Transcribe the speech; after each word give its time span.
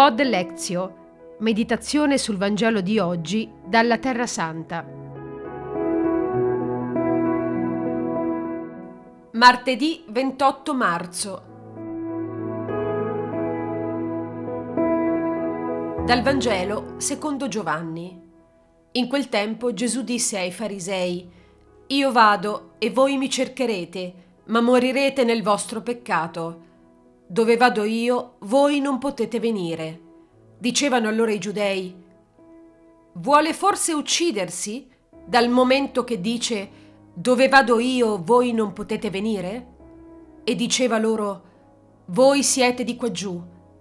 Pod 0.00 0.18
Lezio, 0.22 1.34
meditazione 1.40 2.16
sul 2.16 2.38
Vangelo 2.38 2.80
di 2.80 2.98
oggi 2.98 3.52
dalla 3.62 3.98
Terra 3.98 4.26
Santa. 4.26 4.82
Martedì 9.32 10.02
28 10.08 10.74
marzo. 10.74 11.42
Dal 16.06 16.22
Vangelo 16.22 16.94
secondo 16.96 17.46
Giovanni. 17.48 18.18
In 18.92 19.06
quel 19.06 19.28
tempo 19.28 19.74
Gesù 19.74 20.02
disse 20.02 20.38
ai 20.38 20.50
farisei, 20.50 21.30
Io 21.88 22.10
vado 22.10 22.70
e 22.78 22.88
voi 22.88 23.18
mi 23.18 23.28
cercherete, 23.28 24.14
ma 24.46 24.62
morirete 24.62 25.24
nel 25.24 25.42
vostro 25.42 25.82
peccato. 25.82 26.68
Dove 27.30 27.56
vado 27.56 27.84
io, 27.84 28.38
voi 28.40 28.80
non 28.80 28.98
potete 28.98 29.38
venire. 29.38 30.00
Dicevano 30.58 31.06
allora 31.06 31.30
i 31.30 31.38
giudei, 31.38 31.94
vuole 33.12 33.54
forse 33.54 33.92
uccidersi 33.92 34.88
dal 35.24 35.48
momento 35.48 36.02
che 36.02 36.20
dice, 36.20 36.68
dove 37.14 37.46
vado 37.46 37.78
io, 37.78 38.20
voi 38.20 38.52
non 38.52 38.72
potete 38.72 39.10
venire? 39.10 39.66
E 40.42 40.56
diceva 40.56 40.98
loro, 40.98 41.42
voi 42.06 42.42
siete 42.42 42.82
di 42.82 42.96
qua 42.96 43.12
giù, 43.12 43.40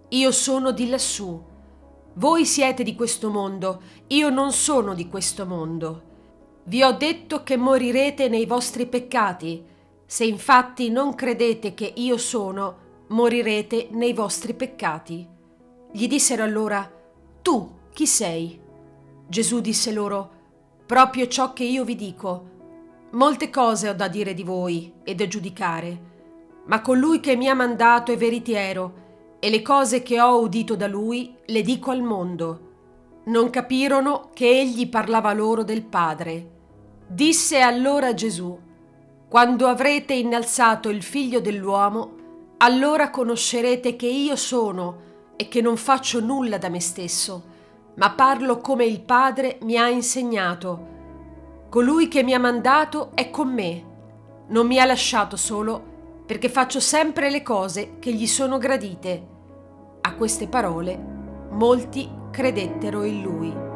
io 0.10 0.32
sono 0.32 0.70
di 0.70 0.88
lassù. 0.88 1.42
Voi 2.14 2.46
siete 2.46 2.84
di 2.84 2.94
questo 2.94 3.32
mondo, 3.32 3.82
io 4.10 4.30
non 4.30 4.52
sono 4.52 4.94
di 4.94 5.08
questo 5.08 5.48
mondo. 5.48 6.04
Vi 6.66 6.84
ho 6.84 6.92
detto 6.92 7.42
che 7.42 7.58
morirete 7.58 8.30
nei 8.30 8.46
vostri 8.46 8.86
peccati. 8.86 9.66
Se 10.06 10.24
infatti 10.24 10.92
non 10.92 11.16
credete 11.16 11.74
che 11.74 11.92
io 11.96 12.18
sono, 12.18 12.89
morirete 13.10 13.90
nei 13.92 14.14
vostri 14.14 14.54
peccati. 14.54 15.28
Gli 15.92 16.08
dissero 16.08 16.44
allora, 16.44 16.92
Tu 17.42 17.78
chi 17.92 18.06
sei? 18.06 18.60
Gesù 19.28 19.62
disse 19.62 19.92
loro, 19.92 20.38
Proprio 20.86 21.28
ciò 21.28 21.54
che 21.54 21.64
io 21.64 21.84
vi 21.84 21.96
dico. 21.96 22.48
Molte 23.12 23.50
cose 23.50 23.90
ho 23.90 23.94
da 23.94 24.08
dire 24.08 24.34
di 24.34 24.44
voi 24.44 24.94
e 25.04 25.16
da 25.16 25.28
giudicare, 25.28 26.02
ma 26.66 26.82
colui 26.82 27.20
che 27.20 27.36
mi 27.36 27.48
ha 27.48 27.56
mandato 27.56 28.12
è 28.12 28.18
veritiero, 28.18 29.38
e 29.40 29.50
le 29.50 29.62
cose 29.62 30.04
che 30.04 30.20
ho 30.20 30.40
udito 30.40 30.76
da 30.76 30.88
lui 30.88 31.36
le 31.46 31.62
dico 31.62 31.92
al 31.92 32.02
mondo. 32.02 32.68
Non 33.26 33.50
capirono 33.50 34.30
che 34.34 34.48
egli 34.48 34.90
parlava 34.90 35.34
loro 35.34 35.64
del 35.64 35.84
Padre. 35.84 36.58
Disse 37.08 37.60
allora 37.60 38.14
Gesù, 38.14 38.58
Quando 39.28 39.68
avrete 39.68 40.14
innalzato 40.14 40.90
il 40.90 41.02
figlio 41.04 41.40
dell'uomo, 41.40 42.18
allora 42.62 43.10
conoscerete 43.10 43.96
che 43.96 44.08
io 44.08 44.36
sono 44.36 45.08
e 45.38 45.48
che 45.48 45.62
non 45.62 45.78
faccio 45.78 46.20
nulla 46.20 46.58
da 46.58 46.68
me 46.68 46.82
stesso, 46.82 47.44
ma 47.96 48.12
parlo 48.12 48.58
come 48.58 48.84
il 48.86 49.02
Padre 49.02 49.60
mi 49.62 49.78
ha 49.78 49.88
insegnato. 49.88 50.88
Colui 51.70 52.10
che 52.10 52.24
mi 52.24 52.34
ha 52.34 52.40
mandato 52.40 53.12
è 53.14 53.30
con 53.30 53.54
me. 53.54 53.86
Non 54.48 54.68
mi 54.68 54.80
ha 54.80 54.86
lasciato 54.86 55.38
solo 55.38 56.24
perché 56.26 56.50
faccio 56.50 56.80
sempre 56.82 57.30
le 57.30 57.44
cose 57.44 57.98
che 58.00 58.12
gli 58.12 58.28
sono 58.28 58.58
gradite. 58.58 59.28
A 60.02 60.14
queste 60.16 60.48
parole 60.48 60.98
molti 61.52 62.10
credettero 62.32 63.04
in 63.04 63.22
lui. 63.22 63.69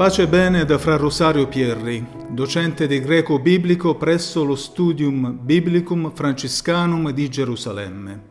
Pace 0.00 0.22
e 0.22 0.28
bene 0.28 0.64
da 0.64 0.78
Fra 0.78 0.96
Rosario 0.96 1.46
Pierri, 1.46 2.02
docente 2.30 2.86
di 2.86 3.00
greco 3.00 3.38
biblico 3.38 3.96
presso 3.96 4.44
lo 4.44 4.56
Studium 4.56 5.38
Biblicum 5.42 6.14
Franciscanum 6.14 7.10
di 7.10 7.28
Gerusalemme. 7.28 8.22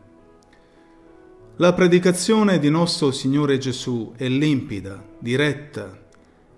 La 1.58 1.72
predicazione 1.72 2.58
di 2.58 2.68
nostro 2.70 3.12
Signore 3.12 3.58
Gesù 3.58 4.12
è 4.16 4.26
limpida, 4.26 5.00
diretta 5.20 5.96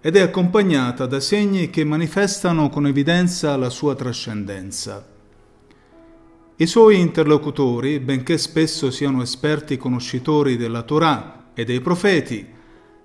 ed 0.00 0.16
è 0.16 0.20
accompagnata 0.22 1.04
da 1.04 1.20
segni 1.20 1.68
che 1.68 1.84
manifestano 1.84 2.70
con 2.70 2.86
evidenza 2.86 3.54
la 3.58 3.68
sua 3.68 3.94
trascendenza. 3.94 5.06
I 6.56 6.66
suoi 6.66 6.98
interlocutori, 6.98 8.00
benché 8.00 8.38
spesso 8.38 8.90
siano 8.90 9.20
esperti 9.20 9.76
conoscitori 9.76 10.56
della 10.56 10.80
Torah 10.80 11.50
e 11.52 11.66
dei 11.66 11.82
profeti, 11.82 12.60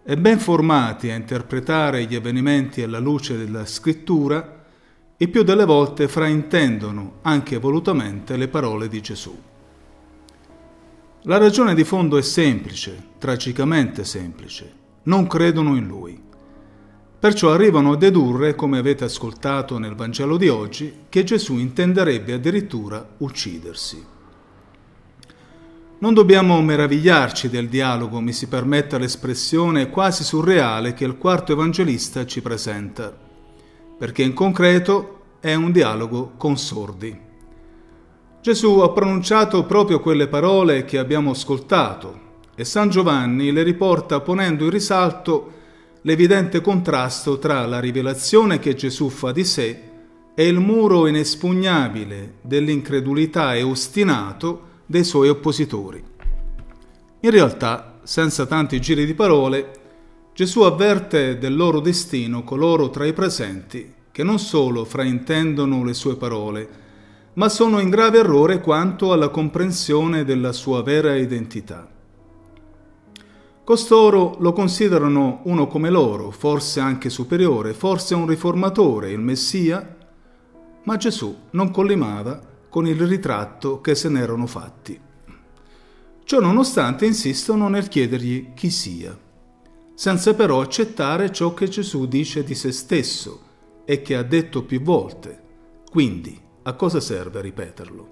e 0.10 0.16
ben 0.16 0.40
formati 0.40 1.10
a 1.10 1.16
interpretare 1.16 2.06
gli 2.06 2.16
avvenimenti 2.16 2.82
alla 2.82 2.98
luce 2.98 3.38
della 3.38 3.66
scrittura, 3.66 4.64
il 5.18 5.28
più 5.30 5.44
delle 5.44 5.66
volte 5.66 6.08
fraintendono 6.08 7.16
anche 7.24 7.58
volutamente 7.58 8.38
le 8.38 8.48
parole 8.48 8.88
di 8.88 9.02
Gesù. 9.02 9.38
La 11.24 11.38
ragione 11.38 11.76
di 11.76 11.84
fondo 11.84 12.16
è 12.16 12.22
semplice, 12.22 13.04
tragicamente 13.18 14.06
semplice. 14.06 14.72
Non 15.04 15.28
credono 15.28 15.76
in 15.76 15.88
Lui. 15.88 16.18
Perciò 17.20 17.52
arrivano 17.52 17.92
a 17.92 17.98
dedurre, 17.98 18.56
come 18.56 18.78
avete 18.78 19.04
ascoltato 19.04 19.78
nel 19.78 19.96
Vangelo 19.96 20.38
di 20.38 20.48
oggi, 20.48 21.00
che 21.10 21.26
Gesù 21.26 21.58
intenderebbe 21.58 22.32
addirittura 22.32 23.06
uccidersi. 23.18 24.16
Non 26.00 26.14
dobbiamo 26.14 26.62
meravigliarci 26.62 27.50
del 27.50 27.70
dialogo, 27.70 28.20
mi 28.20 28.32
si 28.32 28.48
permetta 28.48 29.00
l'espressione 29.00 29.90
quasi 29.90 30.24
surreale 30.24 30.94
che 30.94 31.06
il 31.06 31.18
quarto 31.18 31.54
evangelista 31.54 32.24
ci 32.24 32.40
presenta, 32.40 33.12
perché 33.98 34.22
in 34.22 34.34
concreto 34.34 35.22
è 35.40 35.56
un 35.56 35.72
dialogo 35.72 36.34
con 36.38 36.56
sordi. 36.56 37.20
Gesù 38.40 38.78
ha 38.82 38.92
pronunciato 38.92 39.66
proprio 39.66 40.00
quelle 40.00 40.28
parole 40.28 40.86
che 40.86 41.00
abbiamo 41.00 41.32
ascoltato 41.32 42.26
e 42.54 42.64
San 42.64 42.90
Giovanni 42.90 43.52
le 43.52 43.64
riporta 43.64 44.20
ponendo 44.20 44.66
in 44.66 44.70
risalto 44.70 45.54
l'evidente 46.04 46.62
contrasto 46.62 47.40
tra 47.40 47.66
la 47.66 47.80
rivelazione 47.80 48.60
che 48.60 48.76
Gesù 48.76 49.10
fa 49.10 49.32
di 49.32 49.44
sé 49.44 49.82
e 50.36 50.48
il 50.48 50.60
muro 50.60 51.08
inespugnabile 51.08 52.36
dell'incredulità 52.44 53.56
e 53.56 53.64
ostinato 53.64 54.67
dei 54.88 55.04
suoi 55.04 55.30
oppositori. 55.30 56.04
In 57.20 57.30
realtà, 57.30 58.00
senza 58.04 58.48
tanti 58.48 58.82
giri 58.82 59.06
di 59.06 59.14
parole, 59.14 59.72
Gesù 60.34 60.62
avverte 60.62 61.38
del 61.38 61.56
loro 61.56 61.80
destino 61.80 62.44
coloro 62.44 62.90
tra 62.90 63.06
i 63.06 63.14
presenti 63.14 63.94
che 64.12 64.24
non 64.24 64.40
solo 64.40 64.86
fraintendono 64.86 65.84
le 65.84 65.94
sue 65.94 66.16
parole, 66.16 66.70
ma 67.34 67.50
sono 67.50 67.80
in 67.80 67.90
grave 67.90 68.20
errore 68.20 68.62
quanto 68.62 69.12
alla 69.12 69.30
comprensione 69.30 70.24
della 70.24 70.54
sua 70.54 70.82
vera 70.82 71.16
identità. 71.16 71.88
Costoro 73.64 74.38
lo 74.40 74.54
considerano 74.54 75.42
uno 75.44 75.68
come 75.68 75.90
loro, 75.90 76.32
forse 76.32 76.80
anche 76.80 77.10
superiore, 77.10 77.74
forse 77.74 78.16
un 78.16 78.26
riformatore, 78.26 79.12
il 79.12 79.20
Messia, 79.20 79.96
ma 80.84 80.96
Gesù 80.96 81.36
non 81.52 81.70
collimava 81.70 82.42
con 82.78 82.86
il 82.86 83.08
ritratto 83.08 83.82
che 83.82 83.96
se 83.96 84.08
n'erano 84.08 84.46
fatti. 84.46 85.00
Ciò 86.24 86.40
nonostante 86.40 87.08
insistono 87.08 87.70
nel 87.70 87.88
chiedergli 87.88 88.54
chi 88.54 88.70
sia, 88.70 89.18
senza 89.96 90.36
però 90.36 90.62
accettare 90.62 91.32
ciò 91.32 91.56
che 91.56 91.70
Gesù 91.70 92.06
dice 92.06 92.44
di 92.44 92.54
se 92.54 92.72
stesso 92.72 93.42
e 93.84 94.04
che 94.04 94.16
ha 94.16 94.22
detto 94.22 94.62
più 94.62 94.80
volte. 94.80 95.42
Quindi, 95.90 96.40
a 96.62 96.74
cosa 96.74 97.00
serve 97.00 97.42
ripeterlo? 97.42 98.10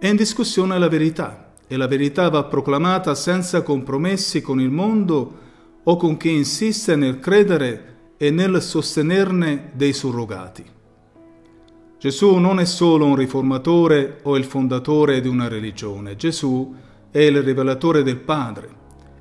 È 0.00 0.08
in 0.08 0.16
discussione 0.16 0.76
la 0.76 0.88
verità 0.88 1.52
e 1.68 1.76
la 1.76 1.86
verità 1.86 2.28
va 2.28 2.42
proclamata 2.42 3.14
senza 3.14 3.62
compromessi 3.62 4.42
con 4.42 4.60
il 4.60 4.70
mondo 4.70 5.38
o 5.84 5.94
con 5.94 6.16
chi 6.16 6.32
insiste 6.32 6.96
nel 6.96 7.20
credere 7.20 8.14
e 8.16 8.32
nel 8.32 8.60
sostenerne 8.60 9.70
dei 9.74 9.92
surrogati. 9.92 10.73
Gesù 12.04 12.34
non 12.34 12.60
è 12.60 12.66
solo 12.66 13.06
un 13.06 13.16
riformatore 13.16 14.18
o 14.24 14.36
il 14.36 14.44
fondatore 14.44 15.22
di 15.22 15.28
una 15.28 15.48
religione, 15.48 16.16
Gesù 16.16 16.74
è 17.10 17.20
il 17.20 17.42
rivelatore 17.42 18.02
del 18.02 18.18
Padre 18.18 18.68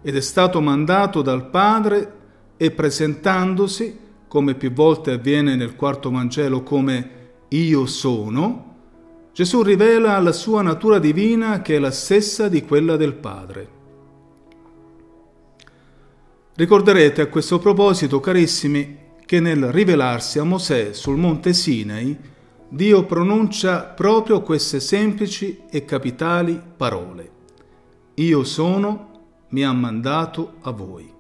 ed 0.02 0.18
è 0.18 0.20
stato 0.20 0.60
mandato 0.60 1.22
dal 1.22 1.50
Padre 1.50 2.14
e 2.58 2.72
presentandosi, 2.72 3.98
come 4.28 4.56
più 4.56 4.74
volte 4.74 5.12
avviene 5.12 5.56
nel 5.56 5.78
quarto 5.78 6.12
Vangelo, 6.12 6.62
come 6.62 7.10
io 7.48 7.86
sono, 7.86 8.76
Gesù 9.32 9.62
rivela 9.62 10.20
la 10.20 10.34
sua 10.34 10.62
natura 10.62 11.00
divina 11.00 11.62
che 11.62 11.78
è 11.78 11.80
la 11.80 11.90
stessa 11.90 12.50
di 12.50 12.64
quella 12.64 12.98
del 12.98 13.14
Padre. 13.14 13.68
Ricorderete 16.54 17.22
a 17.22 17.28
questo 17.28 17.60
proposito, 17.60 18.20
carissimi, 18.20 18.98
che 19.26 19.40
nel 19.40 19.72
rivelarsi 19.72 20.38
a 20.38 20.44
Mosè 20.44 20.92
sul 20.92 21.16
monte 21.16 21.54
Sinai, 21.54 22.32
Dio 22.70 23.06
pronuncia 23.06 23.84
proprio 23.84 24.42
queste 24.42 24.80
semplici 24.80 25.62
e 25.70 25.86
capitali 25.86 26.62
parole. 26.76 27.32
Io 28.16 28.44
sono, 28.44 29.10
mi 29.50 29.64
ha 29.64 29.72
mandato 29.72 30.56
a 30.62 30.72
voi. 30.72 31.12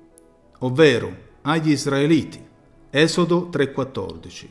ovvero 0.63 1.15
agli 1.41 1.71
israeliti. 1.71 2.41
Esodo 2.89 3.49
3:14. 3.51 4.49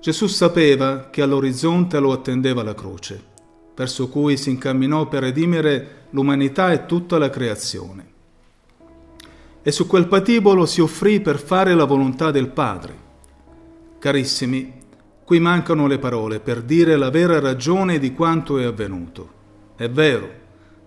Gesù 0.00 0.26
sapeva 0.26 1.08
che 1.10 1.22
all'orizzonte 1.22 1.98
lo 1.98 2.12
attendeva 2.12 2.62
la 2.62 2.74
croce, 2.74 3.22
verso 3.74 4.08
cui 4.08 4.36
si 4.36 4.50
incamminò 4.50 5.08
per 5.08 5.22
redimere 5.22 6.06
l'umanità 6.10 6.72
e 6.72 6.86
tutta 6.86 7.18
la 7.18 7.30
creazione. 7.30 8.16
E 9.62 9.72
su 9.72 9.86
quel 9.86 10.06
patibolo 10.06 10.66
si 10.66 10.80
offrì 10.80 11.20
per 11.20 11.38
fare 11.38 11.74
la 11.74 11.84
volontà 11.84 12.30
del 12.30 12.48
Padre. 12.48 13.06
Carissimi, 13.98 14.72
qui 15.28 15.40
mancano 15.40 15.86
le 15.86 15.98
parole 15.98 16.40
per 16.40 16.62
dire 16.62 16.96
la 16.96 17.10
vera 17.10 17.38
ragione 17.38 17.98
di 17.98 18.14
quanto 18.14 18.56
è 18.56 18.64
avvenuto. 18.64 19.28
È 19.76 19.86
vero, 19.90 20.26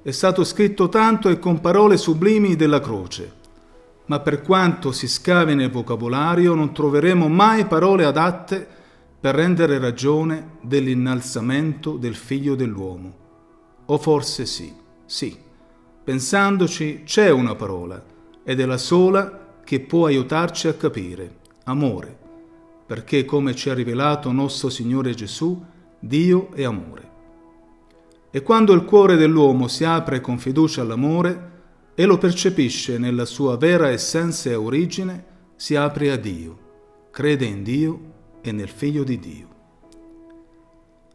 è 0.01 0.09
stato 0.09 0.43
scritto 0.43 0.89
tanto 0.89 1.29
e 1.29 1.37
con 1.37 1.61
parole 1.61 1.95
sublimi 1.95 2.55
della 2.55 2.79
croce 2.79 3.33
ma 4.05 4.19
per 4.19 4.41
quanto 4.41 4.91
si 4.91 5.07
scavi 5.07 5.53
nel 5.53 5.69
vocabolario 5.69 6.55
non 6.55 6.73
troveremo 6.73 7.27
mai 7.27 7.65
parole 7.67 8.03
adatte 8.03 8.67
per 9.19 9.35
rendere 9.35 9.77
ragione 9.77 10.57
dell'innalzamento 10.61 11.97
del 11.97 12.15
figlio 12.15 12.55
dell'uomo. 12.55 13.13
O 13.85 13.97
forse 13.99 14.47
sì, 14.47 14.73
sì, 15.05 15.37
pensandoci 16.03 17.03
c'è 17.05 17.29
una 17.29 17.53
parola 17.53 18.03
ed 18.43 18.59
è 18.59 18.65
la 18.65 18.77
sola 18.77 19.59
che 19.63 19.81
può 19.81 20.07
aiutarci 20.07 20.67
a 20.67 20.73
capire, 20.73 21.35
amore, 21.65 22.17
perché 22.91 23.23
come 23.23 23.55
ci 23.55 23.69
ha 23.69 23.73
rivelato 23.73 24.33
nostro 24.33 24.67
Signore 24.67 25.13
Gesù, 25.13 25.63
Dio 25.97 26.51
è 26.51 26.65
amore. 26.65 27.09
E 28.29 28.43
quando 28.43 28.73
il 28.73 28.83
cuore 28.83 29.15
dell'uomo 29.15 29.69
si 29.69 29.85
apre 29.85 30.19
con 30.19 30.37
fiducia 30.37 30.81
all'amore, 30.81 31.51
e 31.95 32.03
lo 32.03 32.17
percepisce 32.17 32.97
nella 32.97 33.23
sua 33.23 33.55
vera 33.55 33.87
essenza 33.87 34.49
e 34.49 34.55
origine, 34.55 35.23
si 35.55 35.73
apre 35.73 36.11
a 36.11 36.17
Dio, 36.17 36.57
crede 37.11 37.45
in 37.45 37.63
Dio 37.63 37.99
e 38.41 38.51
nel 38.51 38.67
Figlio 38.67 39.05
di 39.05 39.19
Dio. 39.19 39.47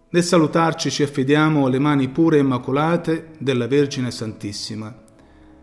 Nel 0.08 0.24
salutarci 0.24 0.90
ci 0.90 1.02
affidiamo 1.02 1.66
alle 1.66 1.78
mani 1.78 2.08
pure 2.08 2.38
e 2.38 2.40
immacolate 2.40 3.32
della 3.36 3.66
Vergine 3.66 4.10
Santissima, 4.10 4.98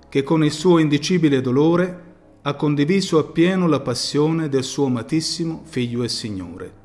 che 0.09 0.21
con 0.21 0.45
il 0.45 0.51
suo 0.51 0.77
indicibile 0.77 1.41
dolore 1.41 2.12
ha 2.45 2.55
condiviso 2.55 3.19
appieno 3.19 3.67
la 3.67 3.79
passione 3.79 4.49
del 4.49 4.65
suo 4.65 4.87
amatissimo 4.87 5.61
Figlio 5.63 6.03
e 6.03 6.09
Signore. 6.09 6.81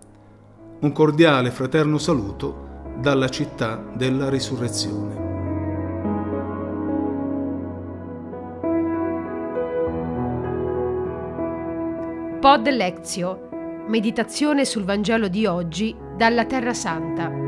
Un 0.80 0.92
cordiale 0.92 1.50
fraterno 1.50 1.98
saluto 1.98 2.94
dalla 3.00 3.28
città 3.28 3.84
della 3.96 4.28
risurrezione. 4.28 5.26
Pod 12.40 12.68
Lezio. 12.68 13.48
Meditazione 13.88 14.64
sul 14.64 14.84
Vangelo 14.84 15.26
di 15.26 15.44
oggi 15.44 15.96
dalla 16.16 16.44
Terra 16.44 16.74
Santa. 16.74 17.47